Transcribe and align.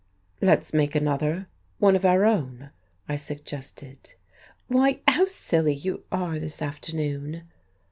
"Let's 0.41 0.73
make 0.73 0.95
another 0.95 1.47
one 1.77 1.95
of 1.95 2.05
our 2.05 2.25
own," 2.25 2.71
I 3.07 3.17
suggested. 3.17 4.15
"Why, 4.67 4.99
how 5.07 5.25
silly 5.25 5.75
you 5.75 6.05
are 6.11 6.39
this 6.39 6.59
afternoon." 6.59 7.43